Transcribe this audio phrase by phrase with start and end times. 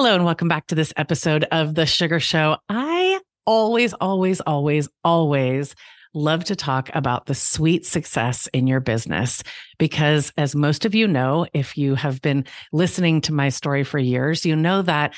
[0.00, 2.58] Hello, and welcome back to this episode of The Sugar Show.
[2.68, 5.74] I always, always, always, always
[6.14, 9.42] love to talk about the sweet success in your business
[9.76, 13.98] because, as most of you know, if you have been listening to my story for
[13.98, 15.16] years, you know that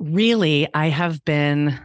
[0.00, 1.78] really I have been.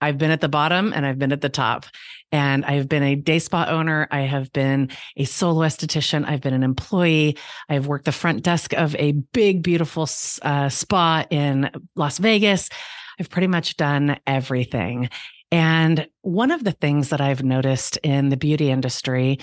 [0.00, 1.86] I've been at the bottom and I've been at the top.
[2.32, 4.08] And I've been a day spa owner.
[4.10, 6.26] I have been a solo esthetician.
[6.26, 7.36] I've been an employee.
[7.68, 10.08] I've worked the front desk of a big, beautiful
[10.42, 12.68] uh, spa in Las Vegas.
[13.18, 15.08] I've pretty much done everything.
[15.52, 19.38] And one of the things that I've noticed in the beauty industry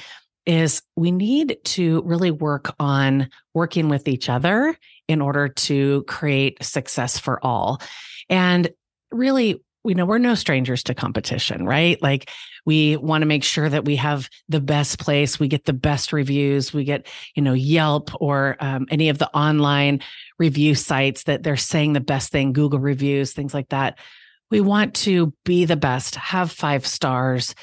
[0.45, 4.75] is we need to really work on working with each other
[5.07, 7.81] in order to create success for all.
[8.29, 8.69] And
[9.11, 12.01] really, you know, we're no strangers to competition, right?
[12.01, 12.29] Like
[12.65, 16.13] we want to make sure that we have the best place, we get the best
[16.13, 19.99] reviews, we get, you know, Yelp or um, any of the online
[20.39, 23.97] review sites that they're saying the best thing, Google reviews, things like that.
[24.49, 27.53] We want to be the best, have five stars,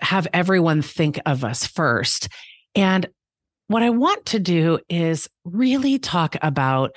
[0.00, 2.28] have everyone think of us first.
[2.74, 3.08] And
[3.68, 6.96] what I want to do is really talk about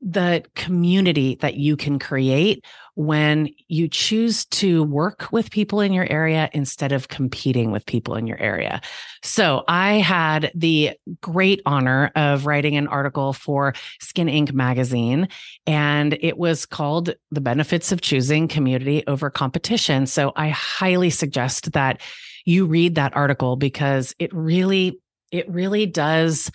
[0.00, 2.64] the community that you can create
[2.94, 8.14] when you choose to work with people in your area instead of competing with people
[8.14, 8.80] in your area.
[9.22, 14.52] So I had the great honor of writing an article for Skin Inc.
[14.52, 15.28] magazine,
[15.66, 20.06] and it was called The Benefits of Choosing Community Over Competition.
[20.06, 22.00] So I highly suggest that
[22.44, 25.00] you read that article because it really,
[25.32, 26.50] it really does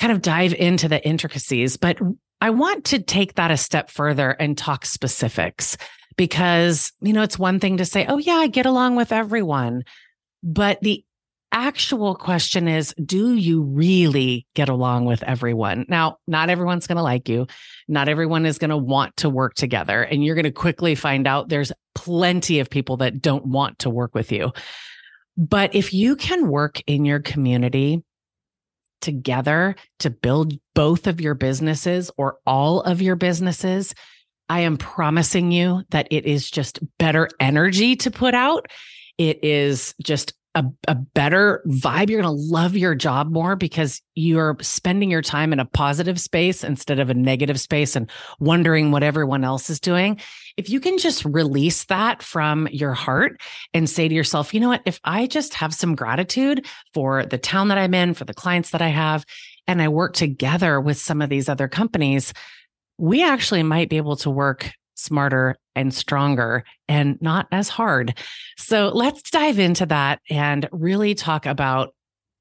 [0.00, 1.98] kind of dive into the intricacies, but
[2.40, 5.76] I want to take that a step further and talk specifics
[6.16, 9.82] because, you know, it's one thing to say, oh, yeah, I get along with everyone.
[10.42, 11.04] But the
[11.52, 15.86] actual question is, do you really get along with everyone?
[15.88, 17.46] Now, not everyone's going to like you.
[17.88, 20.02] Not everyone is going to want to work together.
[20.02, 23.90] And you're going to quickly find out there's plenty of people that don't want to
[23.90, 24.52] work with you.
[25.36, 28.02] But if you can work in your community
[29.04, 33.94] together to build both of your businesses or all of your businesses,
[34.48, 38.66] I am promising you that it is just better energy to put out.
[39.16, 42.08] It is just a, a better vibe.
[42.08, 46.20] You're going to love your job more because you're spending your time in a positive
[46.20, 50.20] space instead of a negative space and wondering what everyone else is doing.
[50.56, 53.40] If you can just release that from your heart
[53.72, 57.38] and say to yourself, you know what, if I just have some gratitude for the
[57.38, 59.24] town that I'm in, for the clients that I have,
[59.66, 62.32] and I work together with some of these other companies,
[62.98, 68.18] we actually might be able to work smarter and stronger and not as hard.
[68.56, 71.94] So let's dive into that and really talk about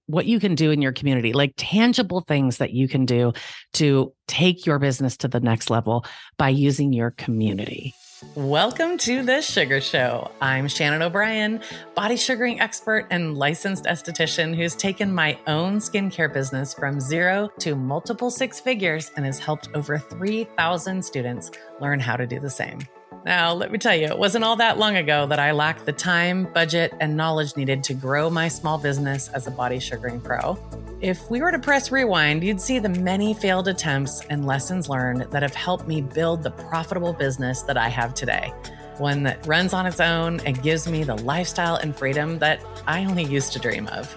[0.07, 3.33] what you can do in your community, like tangible things that you can do
[3.73, 6.05] to take your business to the next level
[6.37, 7.93] by using your community.
[8.35, 10.31] Welcome to the Sugar Show.
[10.41, 11.61] I'm Shannon O'Brien,
[11.93, 17.75] body sugaring expert and licensed esthetician who's taken my own skincare business from zero to
[17.75, 22.79] multiple six figures and has helped over 3,000 students learn how to do the same.
[23.25, 25.93] Now, let me tell you, it wasn't all that long ago that I lacked the
[25.93, 30.57] time, budget, and knowledge needed to grow my small business as a body sugaring pro.
[30.99, 35.31] If we were to press rewind, you'd see the many failed attempts and lessons learned
[35.31, 38.53] that have helped me build the profitable business that I have today.
[38.97, 43.05] One that runs on its own and gives me the lifestyle and freedom that I
[43.05, 44.13] only used to dream of.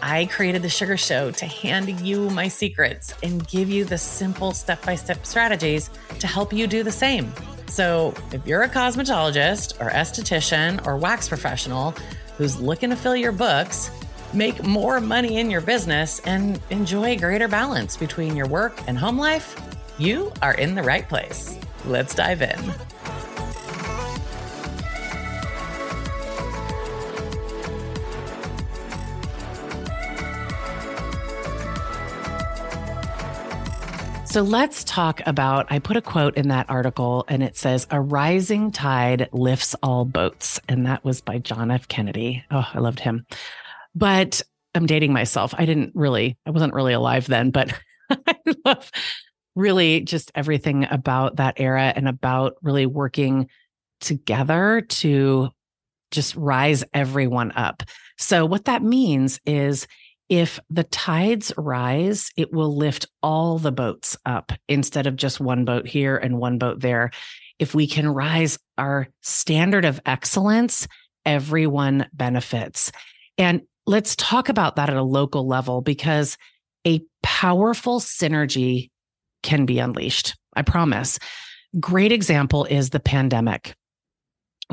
[0.00, 4.52] I created the Sugar Show to hand you my secrets and give you the simple
[4.52, 7.32] step by step strategies to help you do the same.
[7.72, 11.92] So, if you're a cosmetologist or esthetician or wax professional
[12.36, 13.90] who's looking to fill your books,
[14.34, 19.16] make more money in your business, and enjoy greater balance between your work and home
[19.16, 19.58] life,
[19.96, 21.58] you are in the right place.
[21.86, 22.74] Let's dive in.
[34.32, 35.66] So let's talk about.
[35.68, 40.06] I put a quote in that article and it says, A rising tide lifts all
[40.06, 40.58] boats.
[40.70, 41.86] And that was by John F.
[41.86, 42.42] Kennedy.
[42.50, 43.26] Oh, I loved him.
[43.94, 44.40] But
[44.74, 45.52] I'm dating myself.
[45.58, 47.78] I didn't really, I wasn't really alive then, but
[48.10, 48.90] I love
[49.54, 53.50] really just everything about that era and about really working
[54.00, 55.50] together to
[56.10, 57.82] just rise everyone up.
[58.16, 59.86] So, what that means is
[60.32, 65.66] if the tides rise, it will lift all the boats up instead of just one
[65.66, 67.10] boat here and one boat there.
[67.58, 70.88] If we can rise our standard of excellence,
[71.26, 72.92] everyone benefits.
[73.36, 76.38] And let's talk about that at a local level because
[76.86, 78.88] a powerful synergy
[79.42, 80.34] can be unleashed.
[80.56, 81.18] I promise.
[81.78, 83.74] Great example is the pandemic.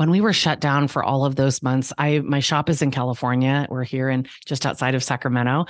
[0.00, 2.90] When we were shut down for all of those months, I my shop is in
[2.90, 3.66] California.
[3.68, 5.66] We're here in just outside of Sacramento.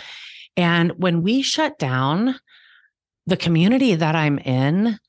[0.56, 2.36] And when we shut down,
[3.26, 5.00] the community that I'm in,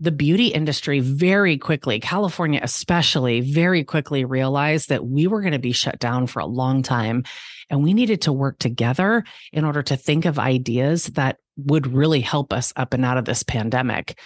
[0.00, 5.58] the beauty industry very quickly, California especially, very quickly realized that we were going to
[5.58, 7.24] be shut down for a long time.
[7.68, 9.22] And we needed to work together
[9.52, 13.26] in order to think of ideas that would really help us up and out of
[13.26, 14.18] this pandemic.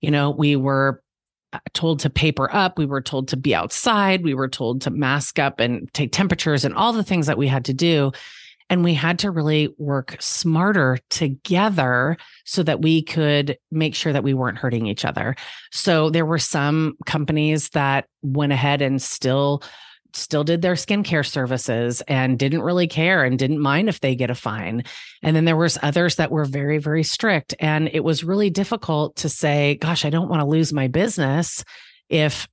[0.00, 1.04] You know, we were
[1.52, 4.90] Uh, told to paper up, we were told to be outside, we were told to
[4.90, 8.10] mask up and take temperatures and all the things that we had to do.
[8.70, 12.16] And we had to really work smarter together
[12.46, 15.36] so that we could make sure that we weren't hurting each other.
[15.72, 19.62] So there were some companies that went ahead and still
[20.14, 24.30] still did their skincare services and didn't really care and didn't mind if they get
[24.30, 24.84] a fine.
[25.22, 27.54] And then there was others that were very very strict.
[27.60, 31.64] And it was really difficult to say gosh i don't want to lose my business
[32.08, 32.48] if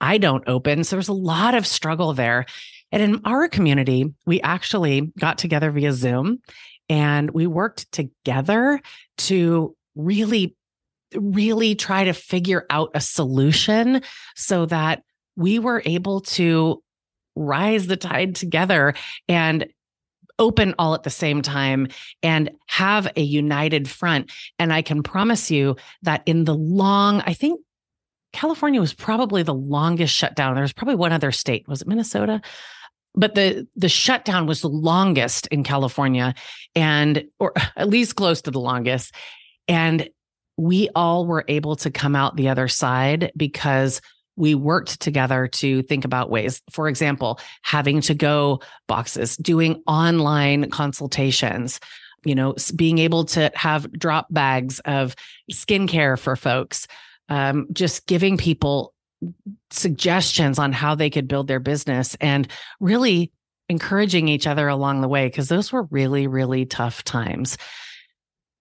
[0.00, 0.84] i don't open.
[0.84, 2.46] So there's a lot of struggle there.
[2.92, 6.40] And in our community, we actually got together via Zoom
[6.88, 8.80] and we worked together
[9.16, 10.54] to really,
[11.14, 14.02] really try to figure out a solution
[14.36, 15.02] so that
[15.34, 16.82] we were able to
[17.34, 18.94] rise the tide together
[19.28, 19.66] and
[20.38, 21.88] open all at the same time
[22.22, 24.32] and have a united front.
[24.58, 27.60] And I can promise you that in the long, I think
[28.32, 30.54] California was probably the longest shutdown.
[30.54, 31.68] There was probably one other state.
[31.68, 32.40] Was it Minnesota?
[33.14, 36.34] but the the shutdown was the longest in California
[36.74, 39.14] and or at least close to the longest
[39.68, 40.08] and
[40.56, 44.00] we all were able to come out the other side because
[44.36, 50.70] we worked together to think about ways for example having to go boxes doing online
[50.70, 51.80] consultations
[52.24, 55.14] you know being able to have drop bags of
[55.52, 56.86] skincare for folks
[57.28, 58.92] um, just giving people
[59.70, 62.48] suggestions on how they could build their business and
[62.80, 63.32] really
[63.68, 67.56] encouraging each other along the way because those were really really tough times.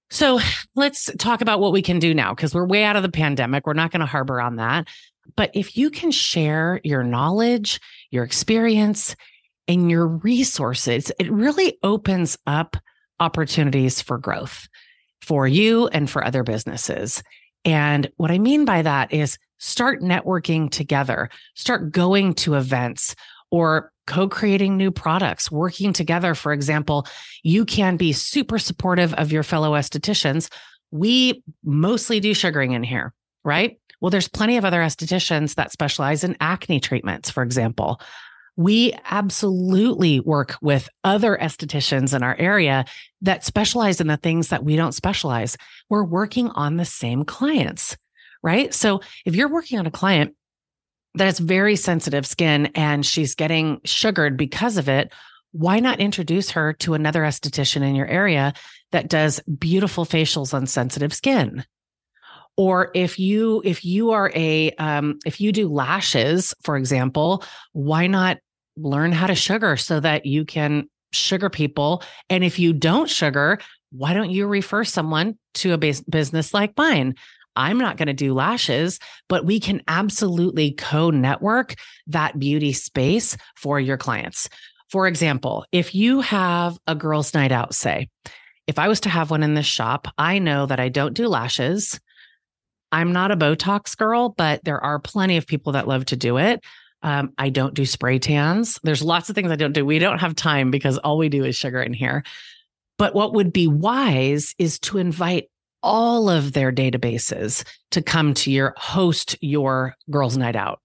[0.09, 0.39] So
[0.75, 3.65] let's talk about what we can do now because we're way out of the pandemic.
[3.65, 4.87] We're not going to harbor on that
[5.35, 7.79] but if you can share your knowledge
[8.09, 9.15] your experience
[9.67, 12.77] and your resources it really opens up
[13.19, 14.67] opportunities for growth
[15.21, 17.23] for you and for other businesses
[17.65, 23.15] and what i mean by that is start networking together, start going to events
[23.51, 26.35] or co creating new products, working together.
[26.35, 27.07] For example,
[27.43, 30.51] you can be super supportive of your fellow estheticians.
[30.89, 33.13] We mostly do sugaring in here,
[33.43, 33.79] right?
[34.01, 38.01] Well, there's plenty of other estheticians that specialize in acne treatments, for example.
[38.57, 42.83] We absolutely work with other estheticians in our area
[43.21, 45.55] that specialize in the things that we don't specialize.
[45.89, 47.95] We're working on the same clients
[48.43, 48.73] right?
[48.73, 50.35] So if you're working on a client
[51.15, 55.13] that has very sensitive skin and she's getting sugared because of it,
[55.51, 58.53] why not introduce her to another esthetician in your area
[58.91, 61.65] that does beautiful facials on sensitive skin?
[62.57, 67.43] Or if you if you are a um, if you do lashes, for example,
[67.73, 68.37] why not
[68.77, 72.03] learn how to sugar so that you can sugar people?
[72.29, 73.59] And if you don't sugar,
[73.91, 77.15] why don't you refer someone to a business like mine?
[77.55, 81.75] I'm not going to do lashes, but we can absolutely co network
[82.07, 84.49] that beauty space for your clients.
[84.89, 88.09] For example, if you have a girls' night out, say,
[88.67, 91.27] if I was to have one in this shop, I know that I don't do
[91.27, 91.99] lashes.
[92.91, 96.37] I'm not a Botox girl, but there are plenty of people that love to do
[96.37, 96.63] it.
[97.03, 98.79] Um, I don't do spray tans.
[98.83, 99.85] There's lots of things I don't do.
[99.85, 102.23] We don't have time because all we do is sugar in here.
[102.97, 105.49] But what would be wise is to invite
[105.83, 110.79] all of their databases to come to your host your girls night out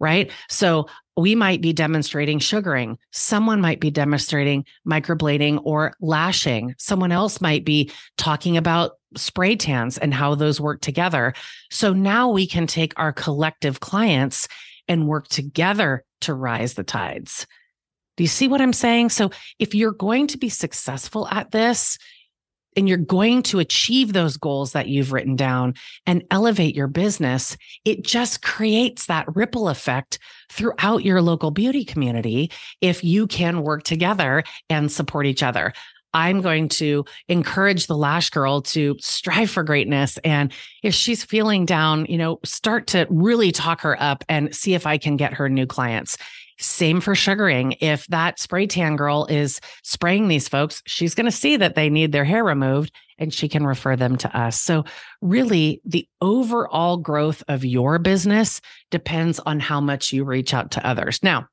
[0.00, 2.98] right so we might be demonstrating sugaring.
[3.12, 6.74] Someone might be demonstrating microblading or lashing.
[6.78, 11.34] Someone else might be talking about spray tans and how those work together.
[11.70, 14.48] So now we can take our collective clients
[14.88, 17.46] and work together to rise the tides.
[18.16, 19.10] Do you see what I'm saying?
[19.10, 21.98] So, if you're going to be successful at this,
[22.76, 25.74] and you're going to achieve those goals that you've written down
[26.06, 30.18] and elevate your business, it just creates that ripple effect
[30.50, 32.50] throughout your local beauty community
[32.80, 35.72] if you can work together and support each other.
[36.14, 40.16] I'm going to encourage the lash girl to strive for greatness.
[40.18, 40.52] And
[40.82, 44.86] if she's feeling down, you know, start to really talk her up and see if
[44.86, 46.16] I can get her new clients.
[46.58, 47.72] Same for sugaring.
[47.80, 51.90] If that spray tan girl is spraying these folks, she's going to see that they
[51.90, 54.60] need their hair removed and she can refer them to us.
[54.60, 54.84] So,
[55.20, 60.86] really, the overall growth of your business depends on how much you reach out to
[60.86, 61.22] others.
[61.22, 61.48] Now,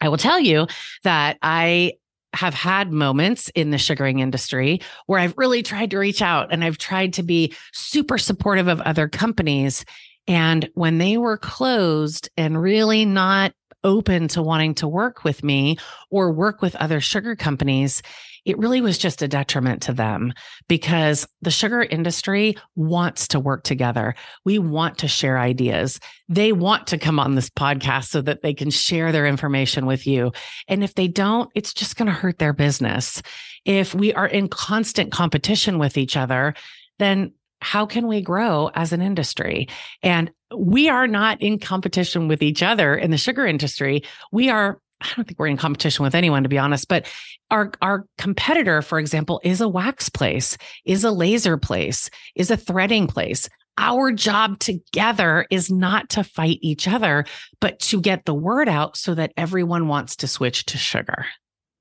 [0.00, 0.66] I will tell you
[1.04, 1.94] that I
[2.34, 6.62] have had moments in the sugaring industry where I've really tried to reach out and
[6.62, 9.84] I've tried to be super supportive of other companies.
[10.28, 13.52] And when they were closed and really not
[13.86, 15.78] open to wanting to work with me
[16.10, 18.02] or work with other sugar companies,
[18.44, 20.32] it really was just a detriment to them
[20.68, 24.14] because the sugar industry wants to work together.
[24.44, 25.98] We want to share ideas.
[26.28, 30.06] They want to come on this podcast so that they can share their information with
[30.06, 30.32] you.
[30.68, 33.22] And if they don't, it's just going to hurt their business.
[33.64, 36.54] If we are in constant competition with each other,
[36.98, 39.68] then how can we grow as an industry?
[40.02, 44.02] And we are not in competition with each other in the sugar industry.
[44.32, 47.06] We are I don't think we're in competition with anyone, to be honest, but
[47.50, 52.56] our, our competitor, for example, is a wax place, is a laser place, is a
[52.56, 53.48] threading place.
[53.76, 57.26] Our job together is not to fight each other,
[57.60, 61.26] but to get the word out so that everyone wants to switch to sugar.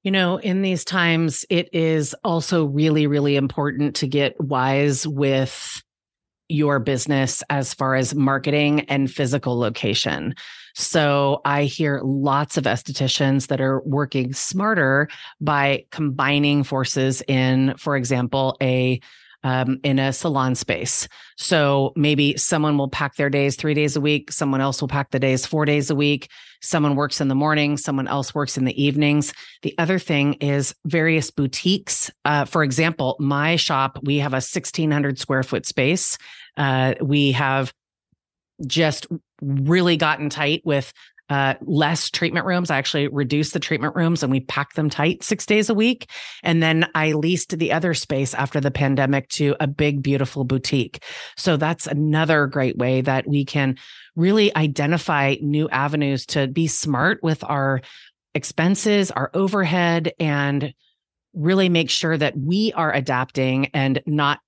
[0.03, 5.81] You know, in these times, it is also really, really important to get wise with
[6.49, 10.35] your business as far as marketing and physical location.
[10.75, 15.07] So I hear lots of estheticians that are working smarter
[15.39, 18.99] by combining forces in, for example, a
[19.45, 21.07] um, in a salon space.
[21.37, 24.31] So maybe someone will pack their days three days a week.
[24.31, 26.29] Someone else will pack the days four days a week.
[26.63, 27.77] Someone works in the morning.
[27.77, 29.33] Someone else works in the evenings.
[29.61, 32.11] The other thing is various boutiques.
[32.25, 36.17] Uh, for example, my shop, we have a 1600 square foot space.
[36.57, 37.71] Uh, we have
[38.65, 39.05] just
[39.41, 40.91] really gotten tight with
[41.29, 42.69] uh, less treatment rooms.
[42.69, 46.09] I actually reduced the treatment rooms and we packed them tight six days a week.
[46.43, 51.03] And then I leased the other space after the pandemic to a big, beautiful boutique.
[51.35, 53.77] So that's another great way that we can
[54.15, 57.81] really identify new avenues to be smart with our
[58.35, 60.73] expenses, our overhead, and
[61.33, 64.39] really make sure that we are adapting and not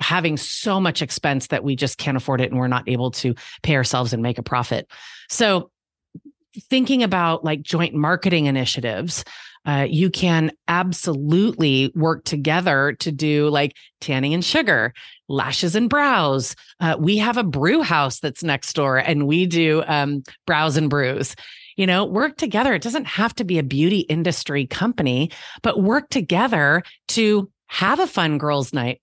[0.00, 3.34] having so much expense that we just can't afford it and we're not able to
[3.62, 4.88] pay ourselves and make a profit.
[5.28, 5.70] So
[6.68, 9.24] thinking about like joint marketing initiatives,
[9.64, 14.92] uh, you can absolutely work together to do like tanning and sugar,
[15.28, 16.56] lashes and brows.
[16.80, 20.90] Uh, we have a brew house that's next door and we do um, brows and
[20.90, 21.36] brews.
[21.76, 22.74] You know, work together.
[22.74, 25.30] It doesn't have to be a beauty industry company,
[25.62, 29.00] but work together to have a fun girls' night.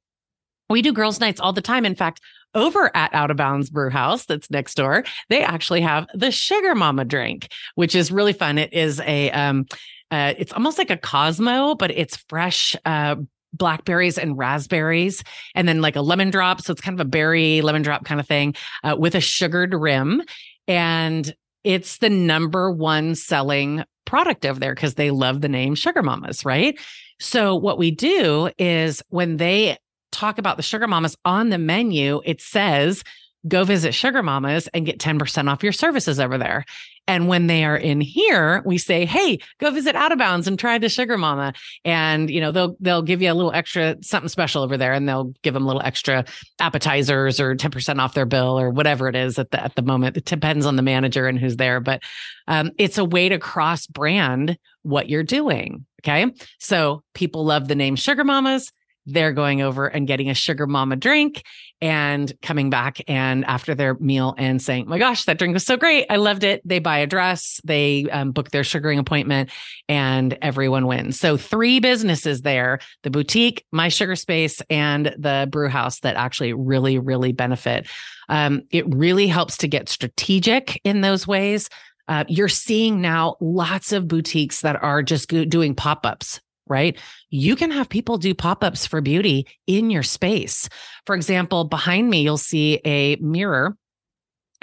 [0.70, 1.84] We do girls' nights all the time.
[1.84, 2.22] In fact,
[2.56, 6.76] over at Out of Bounds Brew House that's next door, they actually have the Sugar
[6.76, 8.58] Mama drink, which is really fun.
[8.58, 9.66] It is a um
[10.12, 13.16] uh, it's almost like a Cosmo, but it's fresh uh
[13.54, 15.24] blackberries and raspberries
[15.56, 16.62] and then like a lemon drop.
[16.62, 19.74] So it's kind of a berry lemon drop kind of thing uh, with a sugared
[19.74, 20.22] rim.
[20.68, 26.02] And it's the number one selling product over there because they love the name sugar
[26.02, 26.80] mamas right?
[27.20, 29.78] So what we do is when they
[30.20, 33.04] talk about the Sugar Mamas on the menu, it says,
[33.48, 36.66] go visit Sugar Mamas and get 10% off your services over there.
[37.08, 40.60] And when they are in here, we say, "Hey, go visit Out of Bounds and
[40.60, 44.30] try the Sugar Mama." And you know, they'll they'll give you a little extra something
[44.30, 46.24] special over there, and they'll give them a little extra
[46.60, 49.82] appetizers or ten percent off their bill or whatever it is at the at the
[49.82, 50.18] moment.
[50.18, 52.04] It depends on the manager and who's there, but
[52.48, 55.88] um, it's a way to cross brand what you're doing.
[56.04, 56.28] Okay,
[56.60, 58.72] so people love the name Sugar Mamas
[59.06, 61.44] they're going over and getting a sugar mama drink
[61.82, 65.78] and coming back and after their meal and saying, my gosh, that drink was so
[65.78, 66.06] great.
[66.10, 66.62] I loved it.
[66.66, 69.50] They buy a dress, they um, book their sugaring appointment,
[69.88, 71.20] and everyone wins.
[71.20, 76.54] So, three businesses there the boutique, my sugar space, and the brew house that actually
[76.54, 77.88] really, really benefit.
[78.28, 81.70] Um, it really helps to get strategic in those ways.
[82.08, 86.98] Uh, you're seeing now lots of boutiques that are just doing pop ups right?
[87.30, 90.70] You can have people do pop ups for beauty in your space.
[91.06, 93.76] For example, behind me, you'll see a mirror.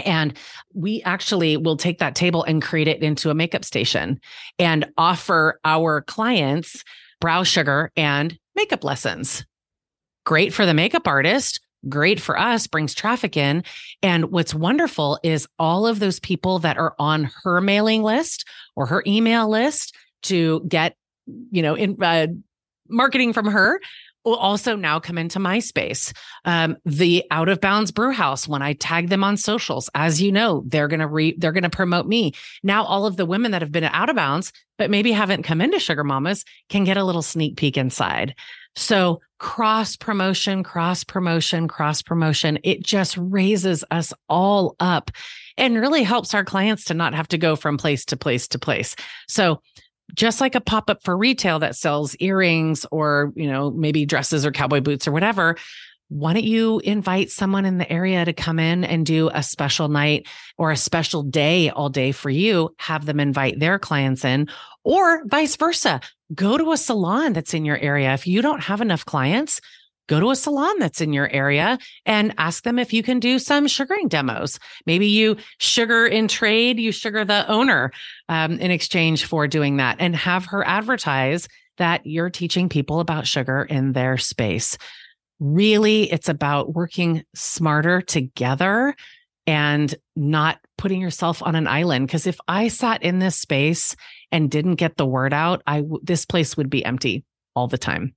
[0.05, 0.37] And
[0.75, 4.21] we actually will take that table and create it into a makeup station
[4.59, 6.85] and offer our clients
[7.21, 9.45] brow sugar and makeup lessons.
[10.25, 13.65] Great for the makeup artist, great for us, brings traffic in.
[14.03, 18.87] And what's wonderful is all of those people that are on her mailing list or
[18.87, 19.95] her email list
[20.25, 20.97] to get
[21.51, 22.29] you know, in uh,
[22.89, 23.81] marketing from her
[24.27, 26.13] will also now come into my space.
[26.45, 30.33] Um, the out of bounds brew house, when I tag them on socials, as you
[30.33, 32.33] know, they're gonna re they're gonna promote me.
[32.63, 35.61] Now all of the women that have been out of bounds, but maybe haven't come
[35.61, 38.35] into Sugar Mamas can get a little sneak peek inside.
[38.75, 45.11] So cross promotion, cross promotion, cross promotion, it just raises us all up
[45.57, 48.59] and really helps our clients to not have to go from place to place to
[48.59, 48.97] place.
[49.29, 49.63] So
[50.15, 54.53] just like a pop-up for retail that sells earrings or, you know, maybe dresses or
[54.53, 55.57] cowboy boots or whatever,
[56.09, 59.89] why don't you invite someone in the area to come in and do a special
[59.89, 62.75] night or a special day all day for you?
[62.79, 64.49] Have them invite their clients in,
[64.85, 66.01] or vice versa.
[66.33, 68.15] Go to a salon that's in your area.
[68.15, 69.61] If you don't have enough clients,
[70.07, 73.39] go to a salon that's in your area and ask them if you can do
[73.39, 74.59] some sugaring demos.
[74.87, 77.93] Maybe you sugar in trade, you sugar the owner
[78.29, 81.49] um, in exchange for doing that and have her advertise
[81.79, 84.79] that you're teaching people about sugar in their space.
[85.39, 88.95] Really, it's about working smarter together
[89.47, 92.07] and not putting yourself on an island.
[92.07, 93.95] Because if I sat in this space
[94.33, 98.15] and didn't get the word out, I this place would be empty all the time.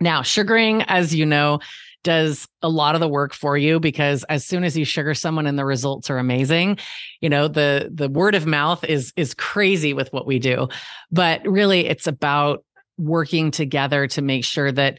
[0.00, 1.60] Now, sugaring, as you know,
[2.02, 5.46] does a lot of the work for you because as soon as you sugar someone
[5.46, 6.78] and the results are amazing,
[7.20, 10.68] you know, the the word of mouth is is crazy with what we do.
[11.10, 12.64] But really it's about
[12.96, 14.98] working together to make sure that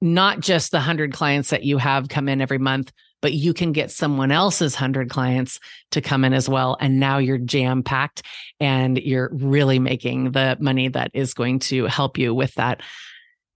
[0.00, 3.72] not just the 100 clients that you have come in every month, but you can
[3.72, 5.58] get someone else's 100 clients
[5.90, 6.76] to come in as well.
[6.80, 8.22] And now you're jam packed
[8.60, 12.80] and you're really making the money that is going to help you with that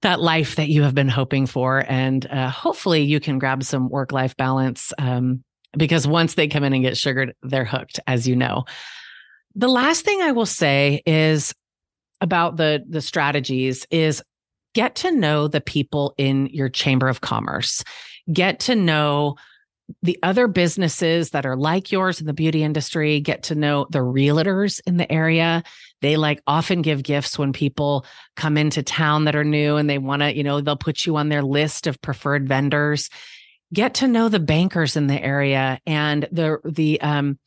[0.02, 1.84] that life that you have been hoping for.
[1.88, 5.42] And uh, hopefully you can grab some work life balance um,
[5.76, 8.64] because once they come in and get sugared, they're hooked, as you know.
[9.54, 11.54] The last thing I will say is
[12.20, 14.22] about the the strategies is
[14.74, 17.82] get to know the people in your chamber of commerce.
[18.32, 19.36] Get to know
[20.02, 23.98] the other businesses that are like yours in the beauty industry, get to know the
[23.98, 25.62] realtors in the area.
[26.00, 28.06] They like often give gifts when people
[28.36, 31.16] come into town that are new and they want to, you know, they'll put you
[31.16, 33.10] on their list of preferred vendors.
[33.72, 37.38] Get to know the bankers in the area and the the um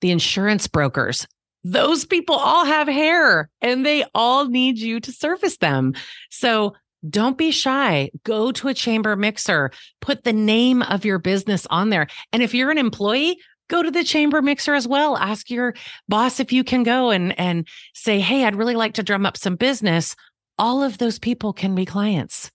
[0.00, 1.26] the insurance brokers.
[1.64, 5.94] Those people all have hair and they all need you to service them.
[6.30, 6.74] So
[7.08, 8.10] don't be shy.
[8.24, 12.08] Go to a chamber mixer, put the name of your business on there.
[12.32, 15.16] And if you're an employee, go to the chamber mixer as well.
[15.16, 15.74] Ask your
[16.08, 19.36] boss if you can go and, and say, Hey, I'd really like to drum up
[19.36, 20.16] some business.
[20.58, 22.50] All of those people can be clients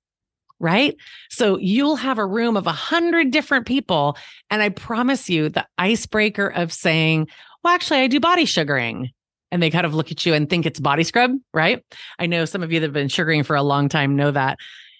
[0.59, 0.95] right?
[1.29, 4.17] So you'll have a room of a hundred different people.
[4.49, 7.27] And I promise you the icebreaker of saying,
[7.63, 9.11] well, actually, I do body sugaring
[9.51, 11.83] and they kind of look at you and think it's body scrub, right?
[12.19, 14.57] I know some of you that have been sugaring for a long time know that.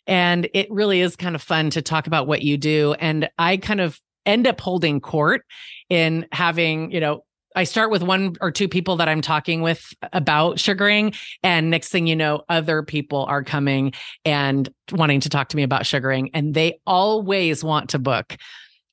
[0.07, 2.93] And it really is kind of fun to talk about what you do.
[2.99, 5.43] And I kind of end up holding court
[5.89, 7.23] in having, you know,
[7.55, 11.13] I start with one or two people that I'm talking with about sugaring.
[11.41, 13.93] And next thing you know, other people are coming
[14.25, 16.31] and wanting to talk to me about sugaring.
[16.33, 18.35] And they always want to book.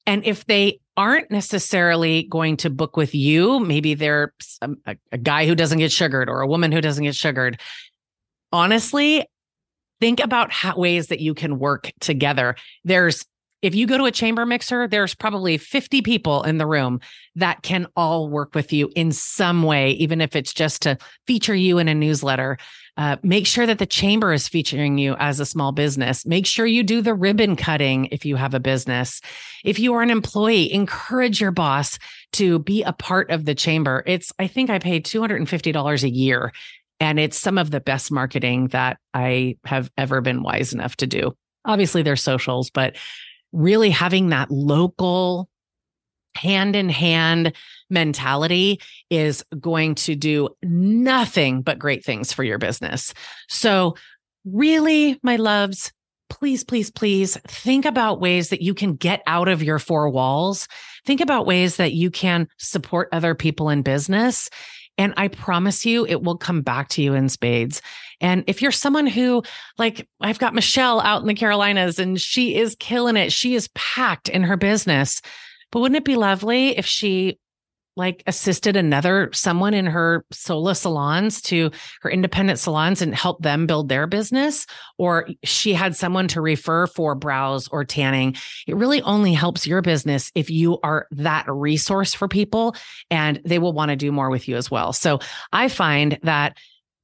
[0.06, 5.18] And if they aren't necessarily going to book with you, maybe they're um, a, a
[5.18, 7.60] guy who doesn't get sugared or a woman who doesn't get sugared.
[8.52, 9.26] Honestly,
[10.00, 12.56] think about how, ways that you can work together.
[12.84, 13.24] There's
[13.62, 17.00] if you go to a chamber mixer, there's probably 50 people in the room
[17.36, 21.54] that can all work with you in some way, even if it's just to feature
[21.54, 22.58] you in a newsletter.
[22.96, 26.26] Uh, make sure that the chamber is featuring you as a small business.
[26.26, 29.22] Make sure you do the ribbon cutting if you have a business.
[29.64, 31.98] If you are an employee, encourage your boss
[32.32, 34.02] to be a part of the chamber.
[34.06, 36.52] It's, I think I pay $250 a year,
[37.00, 41.06] and it's some of the best marketing that I have ever been wise enough to
[41.06, 41.34] do.
[41.64, 42.96] Obviously, there's socials, but
[43.52, 45.48] really having that local
[46.34, 47.52] hand in hand
[47.90, 53.12] mentality is going to do nothing but great things for your business.
[53.48, 53.96] So,
[54.44, 55.92] really, my loves,
[56.28, 60.66] please, please, please think about ways that you can get out of your four walls.
[61.04, 64.48] Think about ways that you can support other people in business
[64.98, 67.80] and I promise you, it will come back to you in spades.
[68.20, 69.42] And if you're someone who,
[69.78, 73.68] like, I've got Michelle out in the Carolinas and she is killing it, she is
[73.74, 75.22] packed in her business.
[75.72, 77.38] But wouldn't it be lovely if she
[77.94, 83.66] like assisted another someone in her solo salons to her independent salons and help them
[83.66, 84.66] build their business?
[84.98, 88.36] Or she had someone to refer for brows or tanning.
[88.66, 92.76] It really only helps your business if you are that resource for people
[93.10, 94.92] and they will want to do more with you as well.
[94.92, 95.18] So
[95.52, 96.56] i find that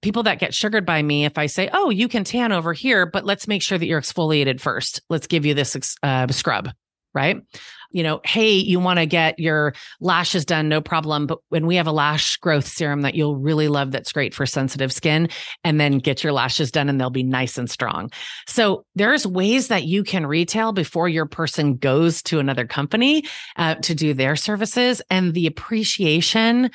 [0.03, 3.05] people that get sugared by me, if I say, oh, you can tan over here,
[3.05, 5.03] but let's make sure that you're exfoliated first.
[5.09, 6.71] Let's give you this uh, scrub,
[7.15, 7.43] right?
[7.91, 11.27] You know, hey, you want to get your lashes done, no problem.
[11.27, 14.47] But when we have a lash growth serum that you'll really love, that's great for
[14.47, 15.29] sensitive skin,
[15.65, 18.11] and then get your lashes done and they'll be nice and strong.
[18.47, 23.25] So there's ways that you can retail before your person goes to another company
[23.57, 25.03] uh, to do their services.
[25.11, 26.71] And the appreciation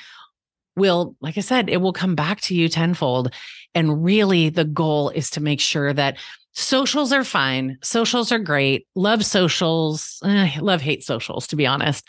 [0.76, 3.34] will, like I said, it will come back to you tenfold.
[3.76, 6.17] And really, the goal is to make sure that
[6.54, 7.78] socials are fine.
[7.84, 8.88] Socials are great.
[8.96, 10.20] Love socials.
[10.24, 12.08] Eh, love hate socials, to be honest.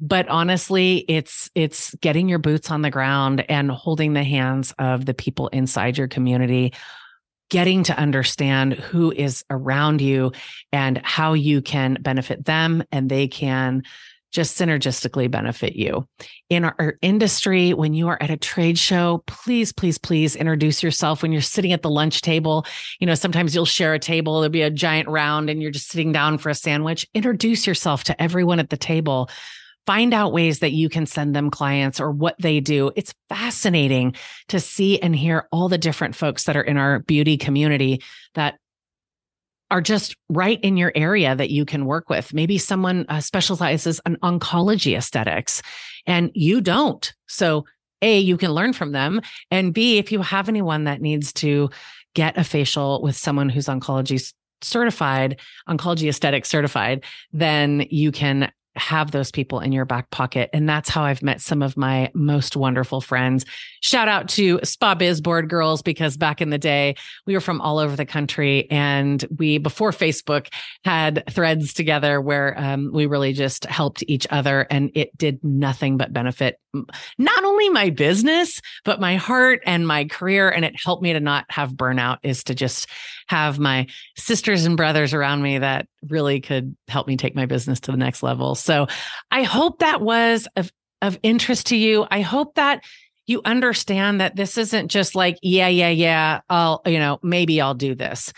[0.00, 5.04] But honestly, it's it's getting your boots on the ground and holding the hands of
[5.06, 6.72] the people inside your community
[7.50, 10.32] getting to understand who is around you
[10.72, 13.82] and how you can benefit them and they can
[14.34, 16.06] just synergistically benefit you.
[16.50, 20.82] In our, our, industry, when you are at a trade show, please, please, please introduce
[20.82, 22.66] yourself when you're sitting at the lunch table.
[22.98, 25.88] You know, sometimes you'll share a table, there'll be a giant round, and you're just
[25.88, 27.06] sitting down for a sandwich.
[27.14, 29.30] Introduce yourself to everyone at the table.
[29.86, 32.90] Find out ways that you can send them clients or what they do.
[32.96, 34.16] It's fascinating
[34.48, 38.02] to see and hear all the different folks that are in our beauty community
[38.34, 38.58] that
[39.70, 42.34] are just right in your area that you can work with.
[42.34, 45.62] Maybe someone uh, specializes in oncology aesthetics
[46.06, 47.12] and you don't.
[47.26, 47.64] So,
[48.02, 49.20] A, you can learn from them.
[49.50, 51.70] And B, if you have anyone that needs to
[52.14, 59.10] get a facial with someone who's oncology certified, oncology aesthetic certified, then you can have
[59.10, 60.50] those people in your back pocket.
[60.52, 63.44] And that's how I've met some of my most wonderful friends.
[63.82, 67.60] Shout out to Spa Biz Board Girls, because back in the day, we were from
[67.60, 68.70] all over the country.
[68.70, 70.48] And we, before Facebook,
[70.84, 74.66] had threads together where um, we really just helped each other.
[74.70, 76.58] And it did nothing but benefit
[77.18, 80.50] not only my business, but my heart and my career.
[80.50, 82.88] And it helped me to not have burnout, is to just
[83.28, 87.80] have my sisters and brothers around me that really could help me take my business
[87.80, 88.54] to the next level.
[88.54, 88.86] So
[89.30, 92.06] I hope that was of, of interest to you.
[92.10, 92.82] I hope that
[93.26, 97.74] you understand that this isn't just like, yeah, yeah, yeah, I'll, you know, maybe I'll
[97.74, 98.32] do this.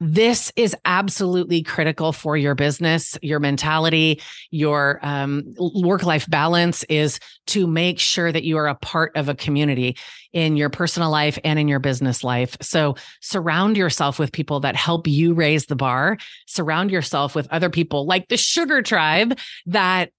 [0.00, 7.18] This is absolutely critical for your business, your mentality, your um, work life balance is
[7.48, 9.96] to make sure that you are a part of a community
[10.32, 12.56] in your personal life and in your business life.
[12.60, 16.18] So surround yourself with people that help you raise the bar.
[16.46, 19.36] Surround yourself with other people like the Sugar Tribe
[19.66, 20.10] that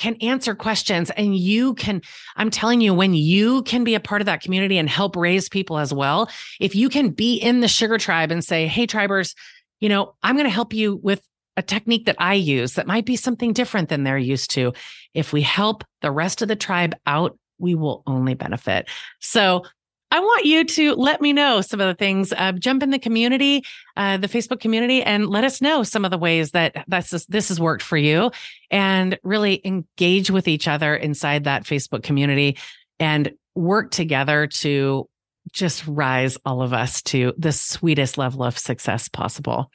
[0.00, 2.02] can answer questions and you can
[2.36, 5.48] i'm telling you when you can be a part of that community and help raise
[5.48, 9.34] people as well if you can be in the sugar tribe and say hey tribers
[9.78, 11.22] you know i'm going to help you with
[11.56, 14.72] a technique that i use that might be something different than they're used to.
[15.12, 18.88] If we help the rest of the tribe out we will only benefit.
[19.20, 19.64] So
[20.12, 22.32] I want you to let me know some of the things.
[22.32, 23.64] Uh, jump in the community,
[23.96, 27.48] uh, the Facebook community, and let us know some of the ways that that's this
[27.48, 28.30] has worked for you,
[28.70, 32.58] and really engage with each other inside that Facebook community,
[32.98, 35.08] and work together to
[35.52, 39.70] just rise all of us to the sweetest level of success possible.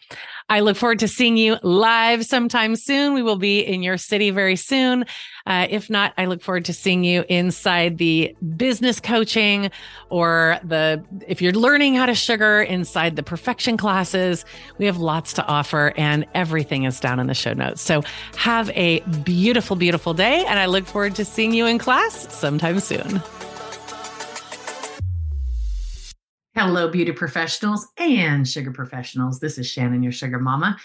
[0.48, 3.14] I look forward to seeing you live sometime soon.
[3.14, 5.06] We will be in your city very soon.
[5.46, 9.72] Uh, if not, I look forward to seeing you inside the business coaching
[10.10, 14.46] or the, if you're learning how to sugar inside the perfection classes,
[14.78, 17.82] we have lots to offer and everything is down in the show notes.
[17.82, 18.02] So
[18.38, 20.46] have a beautiful, beautiful day.
[20.46, 23.22] And I look forward to seeing you in class sometime soon.
[26.58, 29.42] Hello, beauty professionals and sugar professionals.
[29.42, 30.78] This is Shannon, your sugar mama.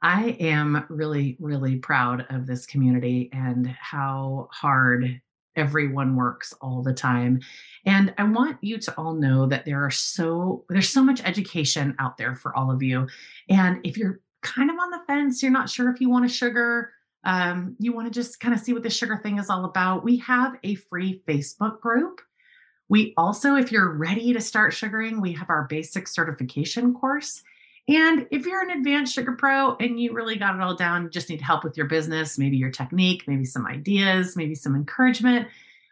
[0.00, 5.20] I am really, really proud of this community and how hard
[5.54, 7.40] everyone works all the time.
[7.84, 11.94] And I want you to all know that there are so there's so much education
[11.98, 13.06] out there for all of you.
[13.50, 16.28] And if you're kind of on the fence, you're not sure if you want a
[16.30, 16.90] sugar,
[17.24, 20.04] um, you want to just kind of see what the sugar thing is all about,
[20.04, 22.22] we have a free Facebook group
[22.88, 27.42] we also, if you're ready to start sugaring, we have our basic certification course.
[27.88, 31.30] And if you're an advanced sugar pro and you really got it all down, just
[31.30, 35.48] need help with your business, maybe your technique, maybe some ideas, maybe some encouragement,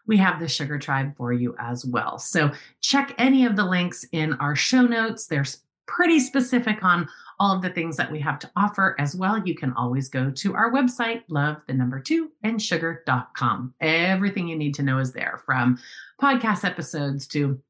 [0.06, 2.18] we have the Sugar Tribe for you as well.
[2.18, 5.26] So check any of the links in our show notes.
[5.26, 9.40] There's pretty specific on all of the things that we have to offer as well.
[9.44, 13.74] You can always go to our website, love the number two and sugar.com.
[13.80, 15.78] Everything you need to know is there from
[16.20, 17.60] podcast episodes to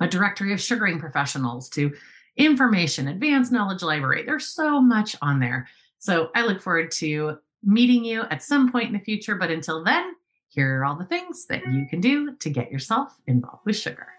[0.00, 1.92] a directory of sugaring professionals to
[2.36, 4.24] information, advanced knowledge library.
[4.24, 5.68] There's so much on there.
[5.98, 9.34] So I look forward to meeting you at some point in the future.
[9.34, 10.12] But until then,
[10.48, 14.15] here are all the things that you can do to get yourself involved with sugar.